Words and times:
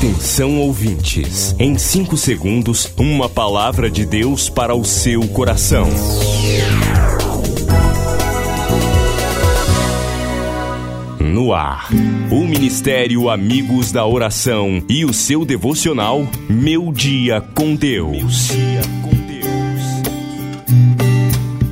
Atenção 0.00 0.58
ouvintes, 0.58 1.54
em 1.58 1.76
5 1.76 2.16
segundos, 2.16 2.90
uma 2.96 3.28
palavra 3.28 3.90
de 3.90 4.06
Deus 4.06 4.48
para 4.48 4.74
o 4.74 4.82
seu 4.82 5.28
coração. 5.28 5.86
No 11.20 11.52
ar, 11.52 11.90
o 12.30 12.46
Ministério 12.46 13.28
Amigos 13.28 13.92
da 13.92 14.06
Oração 14.06 14.82
e 14.88 15.04
o 15.04 15.12
seu 15.12 15.44
devocional 15.44 16.26
Meu 16.48 16.90
Dia 16.90 17.42
com 17.54 17.74
Deus. 17.74 18.48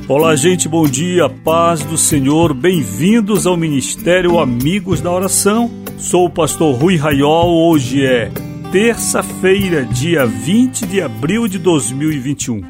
Olá, 0.07 0.35
gente, 0.35 0.69
bom 0.69 0.87
dia, 0.87 1.27
paz 1.27 1.83
do 1.83 1.97
Senhor, 1.97 2.53
bem-vindos 2.53 3.47
ao 3.47 3.57
Ministério 3.57 4.37
Amigos 4.37 5.01
da 5.01 5.11
Oração. 5.11 5.78
Sou 5.99 6.27
o 6.27 6.29
pastor 6.29 6.73
Rui 6.75 6.95
Raiol, 6.95 7.67
hoje 7.67 8.05
é 8.05 8.31
terça-feira, 8.71 9.83
dia 9.83 10.25
20 10.25 10.87
de 10.87 11.01
abril 11.01 11.45
de 11.45 11.59
2021. 11.59 12.63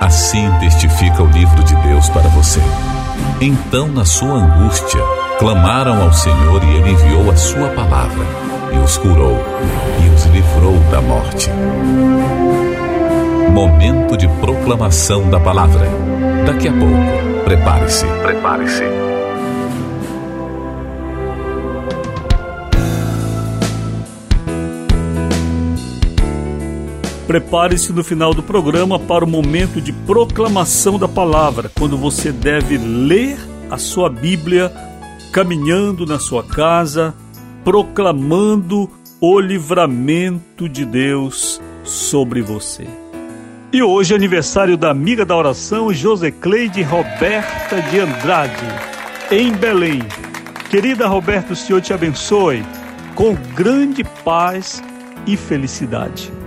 Assim 0.00 0.48
testifica 0.60 1.20
o 1.20 1.26
livro 1.26 1.64
de 1.64 1.74
Deus 1.82 2.08
para 2.10 2.28
você. 2.28 2.60
Então, 3.40 3.88
na 3.88 4.04
sua 4.04 4.34
angústia, 4.34 5.00
clamaram 5.40 6.00
ao 6.00 6.12
Senhor 6.12 6.62
e 6.62 6.76
ele 6.76 6.92
enviou 6.92 7.28
a 7.32 7.36
sua 7.36 7.68
palavra 7.70 8.24
e 8.72 8.78
os 8.78 8.96
curou 8.98 9.36
e 10.04 10.14
os 10.14 10.24
livrou 10.26 10.78
da 10.92 11.02
morte. 11.02 11.50
Momento 13.50 14.16
de 14.16 14.28
proclamação 14.40 15.28
da 15.28 15.40
palavra. 15.40 15.88
Daqui 16.46 16.68
a 16.68 16.72
pouco, 16.72 17.44
prepare-se, 17.44 18.06
prepare-se. 18.22 19.07
Prepare-se 27.28 27.92
no 27.92 28.02
final 28.02 28.32
do 28.32 28.42
programa 28.42 28.98
para 28.98 29.22
o 29.22 29.28
momento 29.28 29.82
de 29.82 29.92
proclamação 29.92 30.98
da 30.98 31.06
palavra, 31.06 31.70
quando 31.78 31.94
você 31.94 32.32
deve 32.32 32.78
ler 32.78 33.36
a 33.70 33.76
sua 33.76 34.08
Bíblia 34.08 34.72
caminhando 35.30 36.06
na 36.06 36.18
sua 36.18 36.42
casa, 36.42 37.14
proclamando 37.62 38.90
o 39.20 39.38
livramento 39.38 40.66
de 40.70 40.86
Deus 40.86 41.60
sobre 41.84 42.40
você. 42.40 42.86
E 43.74 43.82
hoje 43.82 44.14
é 44.14 44.16
aniversário 44.16 44.78
da 44.78 44.90
amiga 44.90 45.26
da 45.26 45.36
oração 45.36 45.92
Josecleide 45.92 46.80
Roberta 46.80 47.82
de 47.90 48.00
Andrade, 48.00 48.64
em 49.30 49.52
Belém. 49.52 50.00
Querida 50.70 51.06
Roberta, 51.06 51.52
o 51.52 51.56
Senhor 51.56 51.82
te 51.82 51.92
abençoe 51.92 52.64
com 53.14 53.34
grande 53.54 54.02
paz 54.24 54.82
e 55.26 55.36
felicidade. 55.36 56.37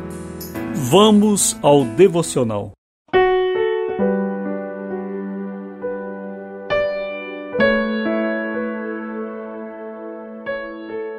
Vamos 0.73 1.57
ao 1.61 1.83
devocional. 1.83 2.71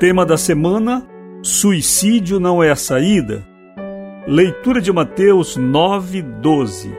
Tema 0.00 0.24
da 0.24 0.38
semana: 0.38 1.06
Suicídio 1.42 2.40
não 2.40 2.62
é 2.62 2.70
a 2.70 2.76
saída? 2.76 3.46
Leitura 4.26 4.80
de 4.80 4.90
Mateus 4.90 5.56
9:12. 5.58 6.90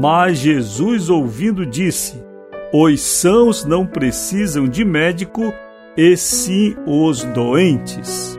Mas 0.00 0.38
Jesus, 0.38 1.10
ouvindo, 1.10 1.66
disse: 1.66 2.22
Os 2.72 3.00
sãos 3.00 3.64
não 3.64 3.84
precisam 3.84 4.68
de 4.68 4.84
médico, 4.84 5.52
e 5.96 6.16
sim 6.16 6.76
os 6.86 7.24
doentes. 7.24 8.38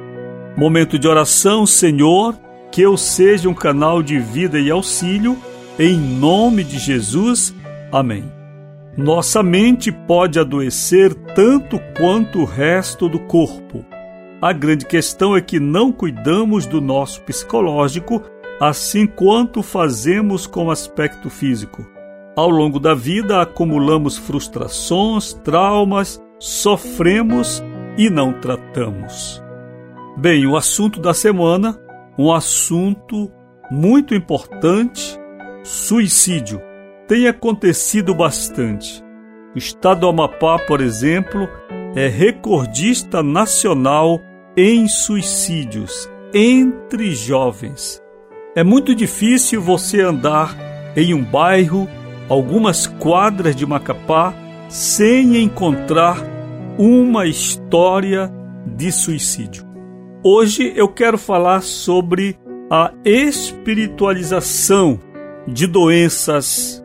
Momento 0.55 0.97
de 0.97 1.07
oração, 1.07 1.65
Senhor 1.65 2.35
que 2.71 2.81
eu 2.81 2.97
seja 2.97 3.49
um 3.49 3.53
canal 3.53 4.01
de 4.03 4.19
vida 4.19 4.59
e 4.59 4.69
auxílio, 4.69 5.37
em 5.77 5.97
nome 5.97 6.63
de 6.63 6.77
Jesus. 6.77 7.53
Amém. 7.91 8.31
Nossa 8.97 9.41
mente 9.41 9.91
pode 9.91 10.39
adoecer 10.39 11.13
tanto 11.35 11.79
quanto 11.97 12.39
o 12.39 12.45
resto 12.45 13.07
do 13.07 13.19
corpo. 13.19 13.85
A 14.41 14.51
grande 14.51 14.85
questão 14.85 15.35
é 15.35 15.41
que 15.41 15.59
não 15.59 15.91
cuidamos 15.91 16.65
do 16.65 16.81
nosso 16.81 17.21
psicológico 17.21 18.21
assim 18.59 19.07
quanto 19.07 19.63
fazemos 19.63 20.45
com 20.45 20.65
o 20.65 20.71
aspecto 20.71 21.29
físico. 21.29 21.85
Ao 22.35 22.49
longo 22.49 22.79
da 22.79 22.93
vida 22.93 23.41
acumulamos 23.41 24.17
frustrações, 24.17 25.33
traumas, 25.33 26.21
sofremos 26.37 27.63
e 27.97 28.09
não 28.09 28.33
tratamos. 28.33 29.41
Bem, 30.17 30.45
o 30.45 30.57
assunto 30.57 30.99
da 30.99 31.13
semana 31.13 31.79
um 32.19 32.33
assunto 32.33 33.31
muito 33.71 34.13
importante: 34.13 35.17
suicídio. 35.63 36.61
Tem 37.07 37.27
acontecido 37.27 38.13
bastante. 38.13 39.01
O 39.55 39.57
estado 39.57 40.01
do 40.01 40.09
Amapá, 40.09 40.59
por 40.59 40.81
exemplo, 40.81 41.47
é 41.95 42.07
recordista 42.07 43.23
nacional 43.23 44.21
em 44.55 44.87
suicídios 44.87 46.09
entre 46.33 47.15
jovens. 47.15 47.99
É 48.55 48.63
muito 48.63 48.93
difícil 48.93 49.61
você 49.61 50.01
andar 50.01 50.55
em 50.95 51.13
um 51.13 51.23
bairro, 51.23 51.87
algumas 52.27 52.85
quadras 52.85 53.55
de 53.55 53.65
Macapá, 53.65 54.33
sem 54.67 55.41
encontrar 55.41 56.21
uma 56.77 57.25
história 57.25 58.31
de 58.67 58.91
suicídio. 58.91 59.68
Hoje 60.21 60.73
eu 60.75 60.89
quero 60.89 61.17
falar 61.17 61.61
sobre 61.61 62.37
a 62.69 62.91
espiritualização 63.05 64.99
de 65.47 65.65
doenças 65.65 66.83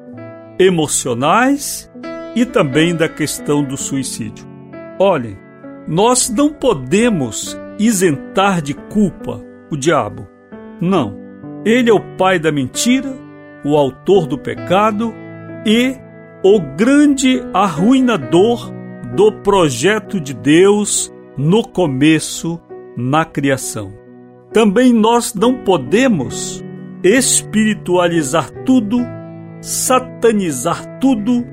emocionais 0.56 1.90
e 2.36 2.46
também 2.46 2.94
da 2.94 3.08
questão 3.08 3.64
do 3.64 3.76
suicídio. 3.76 4.46
Olhem, 5.00 5.36
nós 5.88 6.30
não 6.30 6.52
podemos 6.52 7.58
isentar 7.76 8.62
de 8.62 8.72
culpa 8.72 9.44
o 9.68 9.76
diabo. 9.76 10.28
Não. 10.80 11.18
Ele 11.64 11.90
é 11.90 11.92
o 11.92 12.16
pai 12.16 12.38
da 12.38 12.52
mentira, 12.52 13.12
o 13.64 13.76
autor 13.76 14.28
do 14.28 14.38
pecado 14.38 15.12
e 15.66 15.96
o 16.44 16.60
grande 16.76 17.42
arruinador 17.52 18.72
do 19.16 19.32
projeto 19.42 20.20
de 20.20 20.34
Deus 20.34 21.12
no 21.36 21.66
começo 21.66 22.60
na 22.96 23.24
criação. 23.24 23.92
Também 24.52 24.92
nós 24.92 25.34
não 25.34 25.64
podemos 25.64 26.64
espiritualizar 27.02 28.50
tudo, 28.64 28.98
satanizar 29.60 30.98
tudo, 30.98 31.44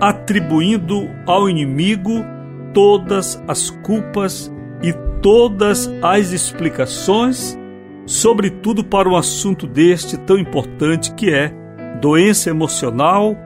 atribuindo 0.00 1.08
ao 1.26 1.48
inimigo 1.48 2.24
todas 2.72 3.42
as 3.48 3.70
culpas 3.70 4.52
e 4.82 4.92
todas 5.20 5.90
as 6.02 6.32
explicações, 6.32 7.58
sobretudo 8.06 8.84
para 8.84 9.08
um 9.08 9.16
assunto 9.16 9.66
deste 9.66 10.16
tão 10.16 10.38
importante 10.38 11.12
que 11.14 11.30
é 11.30 11.52
doença 12.00 12.50
emocional 12.50 13.36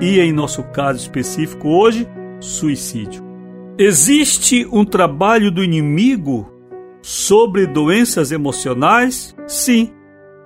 e, 0.00 0.18
em 0.18 0.32
nosso 0.32 0.62
caso 0.62 1.00
específico 1.00 1.68
hoje, 1.68 2.08
suicídio. 2.40 3.22
Existe 3.78 4.66
um 4.72 4.84
trabalho 4.84 5.50
do 5.50 5.62
inimigo 5.62 6.59
sobre 7.02 7.66
doenças 7.66 8.32
emocionais? 8.32 9.34
Sim. 9.46 9.92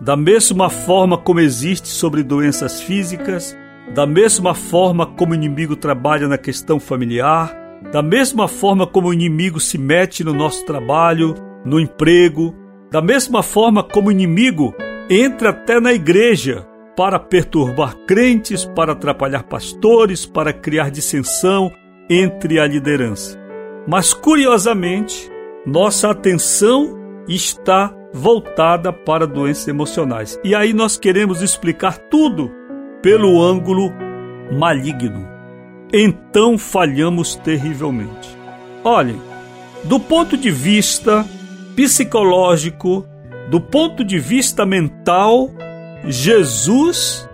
Da 0.00 0.16
mesma 0.16 0.68
forma 0.68 1.16
como 1.16 1.40
existe 1.40 1.88
sobre 1.88 2.22
doenças 2.22 2.80
físicas, 2.80 3.56
da 3.94 4.06
mesma 4.06 4.54
forma 4.54 5.06
como 5.06 5.32
o 5.32 5.34
inimigo 5.34 5.76
trabalha 5.76 6.26
na 6.26 6.38
questão 6.38 6.80
familiar, 6.80 7.54
da 7.92 8.02
mesma 8.02 8.48
forma 8.48 8.86
como 8.86 9.08
o 9.08 9.14
inimigo 9.14 9.60
se 9.60 9.78
mete 9.78 10.24
no 10.24 10.32
nosso 10.32 10.64
trabalho, 10.64 11.34
no 11.64 11.78
emprego, 11.78 12.54
da 12.90 13.00
mesma 13.00 13.42
forma 13.42 13.82
como 13.82 14.08
o 14.08 14.12
inimigo 14.12 14.74
entra 15.08 15.50
até 15.50 15.80
na 15.80 15.92
igreja 15.92 16.66
para 16.96 17.18
perturbar 17.18 17.96
crentes, 18.06 18.64
para 18.64 18.92
atrapalhar 18.92 19.44
pastores, 19.44 20.24
para 20.24 20.52
criar 20.52 20.90
dissensão 20.90 21.70
entre 22.08 22.58
a 22.58 22.66
liderança. 22.66 23.38
Mas 23.86 24.14
curiosamente, 24.14 25.30
nossa 25.66 26.10
atenção 26.10 26.94
está 27.26 27.94
voltada 28.12 28.92
para 28.92 29.26
doenças 29.26 29.66
emocionais. 29.66 30.38
E 30.44 30.54
aí 30.54 30.72
nós 30.72 30.96
queremos 30.96 31.42
explicar 31.42 31.98
tudo 31.98 32.50
pelo 33.02 33.42
ângulo 33.42 33.90
maligno. 34.52 35.26
Então 35.92 36.58
falhamos 36.58 37.34
terrivelmente. 37.36 38.36
Olhem, 38.84 39.20
do 39.84 39.98
ponto 39.98 40.36
de 40.36 40.50
vista 40.50 41.24
psicológico, 41.74 43.06
do 43.50 43.60
ponto 43.60 44.04
de 44.04 44.18
vista 44.18 44.66
mental, 44.66 45.50
Jesus 46.04 47.28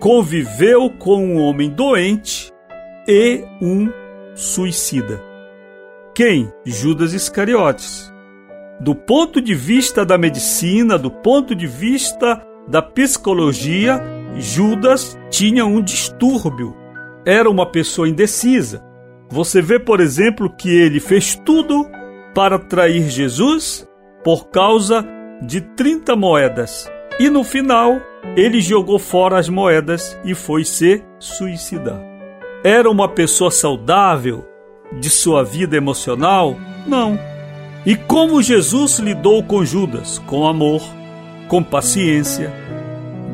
conviveu 0.00 0.90
com 0.90 1.24
um 1.24 1.40
homem 1.40 1.70
doente 1.70 2.52
e 3.06 3.44
um 3.62 3.88
suicida. 4.34 5.35
Quem? 6.16 6.50
Judas 6.64 7.12
Iscariotes. 7.12 8.10
Do 8.80 8.94
ponto 8.94 9.38
de 9.38 9.54
vista 9.54 10.02
da 10.02 10.16
medicina, 10.16 10.96
do 10.96 11.10
ponto 11.10 11.54
de 11.54 11.66
vista 11.66 12.42
da 12.66 12.80
psicologia, 12.80 14.02
Judas 14.34 15.14
tinha 15.28 15.66
um 15.66 15.82
distúrbio. 15.82 16.74
Era 17.26 17.50
uma 17.50 17.70
pessoa 17.70 18.08
indecisa. 18.08 18.82
Você 19.28 19.60
vê, 19.60 19.78
por 19.78 20.00
exemplo, 20.00 20.48
que 20.48 20.70
ele 20.70 21.00
fez 21.00 21.36
tudo 21.44 21.86
para 22.34 22.58
trair 22.58 23.10
Jesus 23.10 23.86
por 24.24 24.48
causa 24.48 25.06
de 25.42 25.60
30 25.60 26.16
moedas. 26.16 26.90
E 27.20 27.28
no 27.28 27.44
final, 27.44 28.00
ele 28.34 28.62
jogou 28.62 28.98
fora 28.98 29.38
as 29.38 29.50
moedas 29.50 30.18
e 30.24 30.34
foi 30.34 30.64
se 30.64 31.04
suicidar. 31.18 32.00
Era 32.64 32.90
uma 32.90 33.06
pessoa 33.06 33.50
saudável 33.50 34.55
de 35.00 35.10
sua 35.10 35.44
vida 35.44 35.76
emocional? 35.76 36.56
Não. 36.86 37.18
E 37.84 37.94
como 37.94 38.42
Jesus 38.42 38.98
lidou 38.98 39.42
com 39.42 39.64
Judas? 39.64 40.18
Com 40.26 40.46
amor, 40.46 40.82
com 41.48 41.62
paciência, 41.62 42.52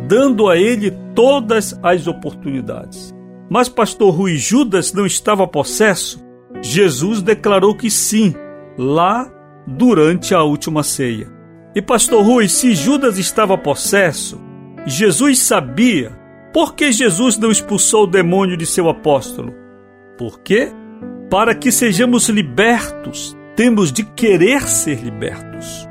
dando 0.07 0.49
a 0.49 0.57
ele 0.57 0.91
todas 1.15 1.79
as 1.83 2.07
oportunidades. 2.07 3.15
Mas, 3.49 3.69
pastor 3.69 4.15
Rui, 4.15 4.37
Judas 4.37 4.93
não 4.93 5.07
estava 5.07 5.47
possesso? 5.47 6.23
Jesus 6.63 7.23
declarou 7.23 7.75
que 7.75 7.91
sim, 7.91 8.35
lá 8.79 9.31
durante 9.67 10.35
a 10.35 10.43
última 10.43 10.83
ceia. 10.83 11.31
E, 11.75 11.81
pastor 11.81 12.25
Rui, 12.25 12.49
se 12.49 12.75
Judas 12.75 13.19
estava 13.19 13.57
possesso, 13.57 14.41
Jesus 14.87 15.39
sabia 15.39 16.13
por 16.53 16.75
que 16.75 16.93
Jesus 16.93 17.39
não 17.39 17.51
expulsou 17.51 18.05
o 18.05 18.07
demônio 18.07 18.57
de 18.57 18.67
seu 18.67 18.89
apóstolo. 18.89 19.55
Por 20.19 20.41
quê? 20.41 20.71
Para 21.33 21.55
que 21.55 21.73
sejamos 21.73 22.29
libertos, 22.29 23.35
temos 23.57 23.91
de 23.91 24.05
querer 24.05 24.69
ser 24.69 25.03
libertos. 25.03 25.89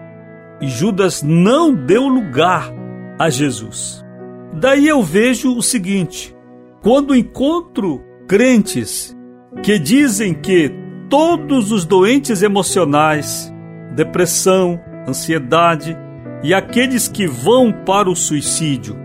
E 0.62 0.68
Judas 0.68 1.24
não 1.24 1.74
deu 1.74 2.08
lugar 2.08 2.72
a 3.18 3.28
Jesus. 3.28 4.06
Daí 4.54 4.88
eu 4.88 5.02
vejo 5.02 5.58
o 5.58 5.64
seguinte: 5.64 6.36
quando 6.84 7.16
encontro 7.16 8.04
crentes 8.28 9.18
que 9.64 9.80
dizem 9.80 10.32
que 10.32 10.72
todos 11.10 11.72
os 11.72 11.86
doentes 11.86 12.44
emocionais, 12.44 13.52
depressão, 13.96 14.80
ansiedade 15.08 15.98
e 16.44 16.54
aqueles 16.54 17.08
que 17.08 17.26
vão 17.26 17.74
para 17.74 18.08
o 18.08 18.16
suicídio, 18.16 18.96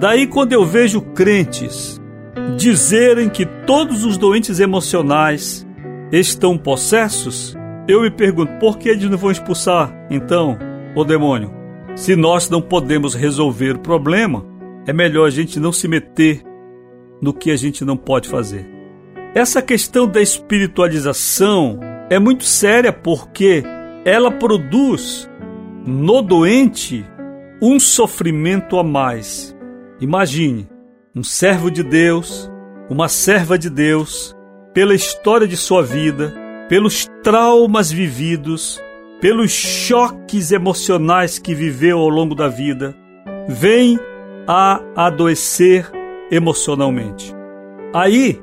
daí 0.00 0.26
quando 0.26 0.52
eu 0.52 0.66
vejo 0.66 1.00
crentes 1.00 2.00
dizerem 2.56 3.28
que 3.28 3.46
todos 3.46 4.04
os 4.04 4.18
doentes 4.18 4.58
emocionais 4.58 5.67
estão 6.12 6.56
possessos, 6.56 7.56
eu 7.86 8.02
me 8.02 8.10
pergunto 8.10 8.52
por 8.58 8.78
que 8.78 8.88
eles 8.88 9.08
não 9.08 9.18
vão 9.18 9.30
expulsar 9.30 9.92
então 10.10 10.58
o 10.94 11.04
demônio? 11.04 11.52
Se 11.96 12.14
nós 12.14 12.48
não 12.48 12.62
podemos 12.62 13.14
resolver 13.14 13.76
o 13.76 13.80
problema, 13.80 14.44
é 14.86 14.92
melhor 14.92 15.26
a 15.26 15.30
gente 15.30 15.58
não 15.58 15.72
se 15.72 15.88
meter 15.88 16.42
no 17.20 17.32
que 17.32 17.50
a 17.50 17.56
gente 17.56 17.84
não 17.84 17.96
pode 17.96 18.28
fazer. 18.28 18.68
Essa 19.34 19.60
questão 19.60 20.06
da 20.06 20.22
espiritualização 20.22 21.80
é 22.08 22.18
muito 22.18 22.44
séria 22.44 22.92
porque 22.92 23.62
ela 24.04 24.30
produz 24.30 25.28
no 25.84 26.22
doente 26.22 27.04
um 27.60 27.78
sofrimento 27.78 28.78
a 28.78 28.84
mais. 28.84 29.56
Imagine 30.00 30.68
um 31.14 31.22
servo 31.22 31.70
de 31.70 31.82
Deus, 31.82 32.50
uma 32.88 33.08
serva 33.08 33.58
de 33.58 33.68
Deus, 33.68 34.36
pela 34.78 34.94
história 34.94 35.48
de 35.48 35.56
sua 35.56 35.82
vida, 35.82 36.32
pelos 36.68 37.10
traumas 37.24 37.90
vividos, 37.90 38.80
pelos 39.20 39.50
choques 39.50 40.52
emocionais 40.52 41.36
que 41.36 41.52
viveu 41.52 41.98
ao 41.98 42.08
longo 42.08 42.32
da 42.32 42.46
vida, 42.46 42.94
vem 43.48 43.98
a 44.46 44.80
adoecer 44.94 45.90
emocionalmente. 46.30 47.34
Aí, 47.92 48.40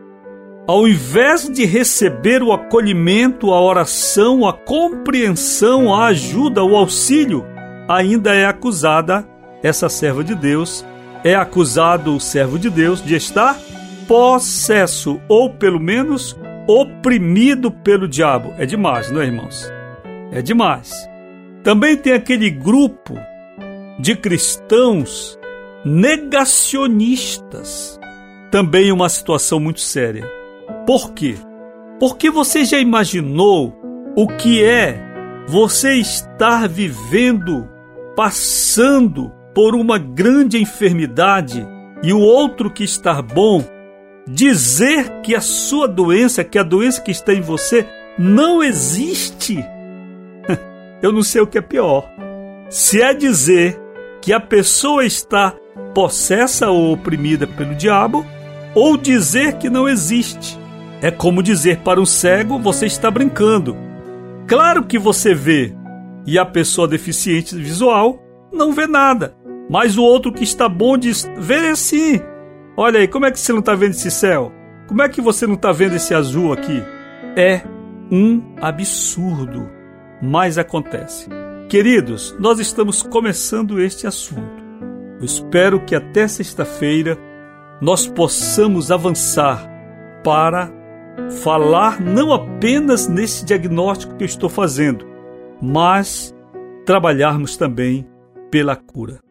ao 0.68 0.86
invés 0.86 1.50
de 1.50 1.64
receber 1.66 2.44
o 2.44 2.52
acolhimento, 2.52 3.54
a 3.54 3.62
oração, 3.62 4.46
a 4.46 4.52
compreensão, 4.52 5.96
a 5.96 6.08
ajuda, 6.08 6.66
o 6.66 6.76
auxílio, 6.76 7.46
ainda 7.88 8.36
é 8.36 8.46
acusada 8.46 9.26
essa 9.64 9.88
serva 9.88 10.22
de 10.22 10.36
Deus, 10.36 10.86
é 11.24 11.34
acusado 11.34 12.14
o 12.14 12.20
servo 12.20 12.60
de 12.60 12.70
Deus 12.70 13.02
de 13.02 13.16
estar 13.16 13.58
possesso 14.08 15.20
ou 15.28 15.50
pelo 15.50 15.80
menos 15.80 16.38
oprimido 16.68 17.72
pelo 17.72 18.08
diabo. 18.08 18.54
É 18.58 18.66
demais, 18.66 19.12
não 19.12 19.22
é, 19.22 19.26
irmãos? 19.26 19.72
É 20.32 20.42
demais. 20.42 20.92
Também 21.64 21.98
tem 21.98 22.14
aquele 22.14 22.50
grupo 22.50 23.14
de 24.00 24.16
cristãos 24.16 25.38
negacionistas. 25.84 28.00
Também 28.52 28.92
uma 28.92 29.10
situação 29.10 29.60
muito 29.60 29.82
séria. 29.82 30.24
Por 30.86 31.14
quê? 31.14 31.36
Porque 32.00 32.30
você 32.30 32.64
já 32.66 32.80
imaginou 32.80 33.76
o 34.16 34.28
que 34.28 34.64
é 34.64 35.04
você 35.48 35.96
estar 35.96 36.68
vivendo, 36.68 37.68
passando 38.16 39.32
por 39.54 39.76
uma 39.76 39.98
grande 39.98 40.62
enfermidade 40.62 41.66
e 42.04 42.12
o 42.12 42.20
outro 42.20 42.72
que 42.72 42.84
está 42.84 43.22
bom 43.22 43.64
dizer 44.28 45.22
que 45.22 45.36
a 45.36 45.42
sua 45.42 45.88
doença, 45.88 46.44
que 46.44 46.58
a 46.58 46.64
doença 46.64 47.02
que 47.02 47.12
está 47.12 47.34
em 47.34 47.42
você 47.42 47.86
não 48.18 48.64
existe? 48.64 49.64
Eu 51.02 51.12
não 51.12 51.24
sei 51.24 51.42
o 51.42 51.48
que 51.48 51.58
é 51.58 51.62
pior. 51.62 52.10
Se 52.70 53.02
é 53.02 53.14
dizer 53.14 53.80
que 54.22 54.34
a 54.34 54.40
pessoa 54.40 55.06
está 55.06 55.54
possessa 55.94 56.70
ou 56.70 56.92
oprimida 56.92 57.46
pelo 57.46 57.76
diabo, 57.76 58.26
ou 58.74 58.98
dizer 58.98 59.54
que 59.54 59.70
não 59.70 59.88
existe. 59.88 60.60
É 61.02 61.10
como 61.10 61.44
dizer 61.44 61.80
para 61.80 62.02
um 62.02 62.06
cego: 62.06 62.60
você 62.60 62.86
está 62.86 63.10
brincando. 63.10 63.78
Claro 64.48 64.84
que 64.84 65.00
você 65.00 65.34
vê, 65.34 65.74
e 66.26 66.38
a 66.38 66.46
pessoa 66.46 66.88
deficiente 66.88 67.56
visual 67.56 68.20
não 68.52 68.74
vê 68.74 68.88
nada. 68.88 69.36
Mas 69.70 69.98
o 69.98 70.04
outro 70.04 70.32
que 70.32 70.44
está 70.44 70.68
bom 70.68 70.98
diz: 70.98 71.30
vê 71.38 71.76
sim. 71.76 72.20
Olha 72.78 73.00
aí, 73.00 73.08
como 73.08 73.26
é 73.26 73.32
que 73.32 73.40
você 73.40 73.54
não 73.54 73.60
está 73.60 73.74
vendo 73.74 73.92
esse 73.92 74.12
céu? 74.12 74.52
Como 74.88 75.02
é 75.02 75.08
que 75.08 75.22
você 75.22 75.48
não 75.48 75.54
está 75.54 75.72
vendo 75.72 75.96
esse 75.96 76.14
azul 76.14 76.52
aqui? 76.52 76.84
É 77.38 77.62
um 78.12 78.42
absurdo, 78.62 79.70
mas 80.22 80.58
acontece. 80.58 81.30
Queridos, 81.70 82.36
nós 82.38 82.60
estamos 82.60 83.02
começando 83.02 83.80
este 83.80 84.06
assunto. 84.06 84.64
Eu 85.20 85.26
espero 85.26 85.86
que 85.86 85.96
até 85.96 86.28
sexta-feira 86.28 87.18
nós 87.82 88.08
possamos 88.08 88.92
avançar 88.92 89.70
para 90.22 90.70
falar 91.44 92.02
não 92.02 92.34
apenas 92.34 93.08
nesse 93.08 93.46
diagnóstico 93.46 94.16
que 94.18 94.24
eu 94.24 94.28
estou 94.28 94.50
fazendo, 94.50 95.06
mas 95.62 96.36
trabalharmos 96.86 97.56
também 97.56 98.06
pela 98.52 98.76
cura. 98.76 99.25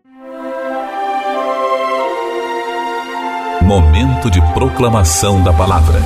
Momento 3.65 4.31
de 4.31 4.43
proclamação 4.53 5.43
da 5.43 5.51
palavra. 5.51 5.99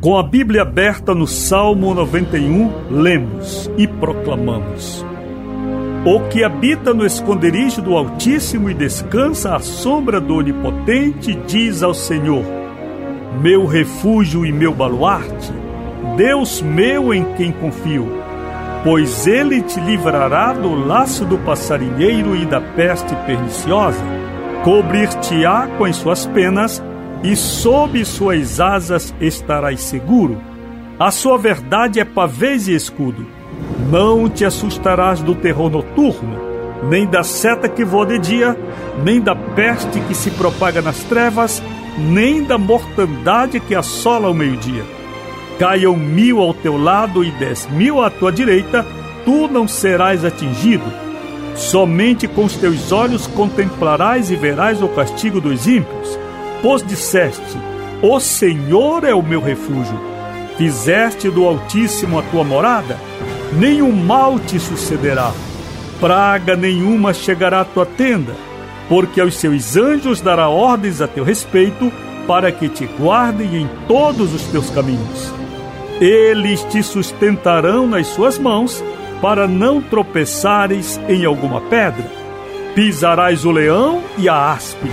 Com 0.00 0.16
a 0.16 0.22
Bíblia 0.22 0.62
aberta 0.62 1.12
no 1.12 1.26
Salmo 1.26 1.92
91, 1.92 2.70
lemos 2.88 3.68
e 3.76 3.84
proclamamos: 3.84 5.04
O 6.06 6.20
que 6.28 6.44
habita 6.44 6.94
no 6.94 7.04
esconderijo 7.04 7.82
do 7.82 7.96
Altíssimo 7.96 8.70
e 8.70 8.74
descansa 8.74 9.56
à 9.56 9.58
sombra 9.58 10.20
do 10.20 10.36
Onipotente, 10.36 11.36
diz 11.48 11.82
ao 11.82 11.92
Senhor: 11.92 12.44
Meu 13.42 13.66
refúgio 13.66 14.46
e 14.46 14.52
meu 14.52 14.72
baluarte, 14.72 15.52
Deus 16.16 16.62
meu 16.62 17.12
em 17.12 17.24
quem 17.34 17.50
confio. 17.50 18.06
Pois 18.84 19.26
ele 19.26 19.62
te 19.62 19.80
livrará 19.80 20.52
do 20.52 20.76
laço 20.76 21.24
do 21.24 21.38
passarinheiro 21.38 22.36
e 22.36 22.46
da 22.46 22.60
peste 22.60 23.12
perniciosa, 23.26 24.04
cobrir-te-á 24.62 25.66
com 25.76 25.84
as 25.84 25.96
suas 25.96 26.24
penas 26.24 26.80
e 27.22 27.34
sob 27.34 28.04
suas 28.04 28.60
asas 28.60 29.14
estarás 29.20 29.80
seguro. 29.80 30.40
A 30.98 31.10
sua 31.10 31.38
verdade 31.38 32.00
é 32.00 32.04
pavês 32.04 32.68
e 32.68 32.74
escudo. 32.74 33.26
Não 33.90 34.28
te 34.28 34.44
assustarás 34.44 35.20
do 35.20 35.34
terror 35.34 35.70
noturno, 35.70 36.38
nem 36.88 37.06
da 37.06 37.22
seta 37.22 37.68
que 37.68 37.84
voa 37.84 38.06
de 38.06 38.18
dia, 38.18 38.56
nem 39.04 39.20
da 39.20 39.34
peste 39.34 40.00
que 40.00 40.14
se 40.14 40.30
propaga 40.32 40.82
nas 40.82 41.02
trevas, 41.04 41.62
nem 41.98 42.44
da 42.44 42.58
mortandade 42.58 43.60
que 43.60 43.74
assola 43.74 44.28
ao 44.28 44.34
meio-dia. 44.34 44.84
Caiam 45.58 45.96
mil 45.96 46.40
ao 46.40 46.54
teu 46.54 46.76
lado 46.76 47.24
e 47.24 47.30
dez 47.32 47.68
mil 47.70 48.02
à 48.02 48.10
tua 48.10 48.30
direita, 48.30 48.86
tu 49.24 49.48
não 49.48 49.66
serás 49.66 50.24
atingido. 50.24 50.84
Somente 51.56 52.28
com 52.28 52.44
os 52.44 52.54
teus 52.54 52.92
olhos 52.92 53.26
contemplarás 53.26 54.30
e 54.30 54.36
verás 54.36 54.80
o 54.80 54.88
castigo 54.88 55.40
dos 55.40 55.66
ímpios, 55.66 56.18
pois 56.62 56.82
disseste: 56.82 57.58
O 58.02 58.18
Senhor 58.20 59.04
é 59.04 59.14
o 59.14 59.22
meu 59.22 59.40
refúgio. 59.40 59.98
Fizeste 60.56 61.30
do 61.30 61.46
Altíssimo 61.46 62.18
a 62.18 62.22
tua 62.22 62.42
morada, 62.42 62.98
nenhum 63.52 63.92
mal 63.92 64.40
te 64.40 64.58
sucederá 64.58 65.32
praga 66.00 66.56
nenhuma 66.56 67.12
chegará 67.12 67.60
à 67.60 67.64
tua 67.64 67.84
tenda, 67.84 68.34
porque 68.88 69.20
aos 69.20 69.36
seus 69.36 69.76
anjos 69.76 70.20
dará 70.20 70.48
ordens 70.48 71.00
a 71.00 71.08
teu 71.08 71.24
respeito, 71.24 71.92
para 72.26 72.52
que 72.52 72.68
te 72.68 72.84
guardem 72.98 73.62
em 73.62 73.68
todos 73.86 74.34
os 74.34 74.42
teus 74.44 74.68
caminhos. 74.70 75.32
Eles 76.00 76.62
te 76.64 76.82
sustentarão 76.82 77.86
nas 77.86 78.06
suas 78.08 78.38
mãos, 78.38 78.84
para 79.20 79.48
não 79.48 79.80
tropeçares 79.80 81.00
em 81.08 81.24
alguma 81.24 81.60
pedra. 81.62 82.04
Pisarás 82.74 83.44
o 83.44 83.50
leão 83.50 84.02
e 84.16 84.28
a 84.28 84.52
áspide, 84.52 84.92